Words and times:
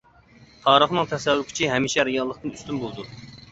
تارىخنىڭ 0.63 1.09
تەسەۋۋۇر 1.11 1.45
كۈچى 1.51 1.71
ھەمىشە 1.73 2.09
رېئاللىقتىن 2.11 2.59
ئۈستۈن 2.59 2.83
بولىدۇ. 2.87 3.09